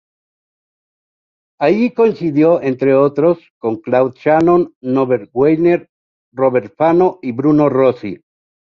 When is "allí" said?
1.59-1.91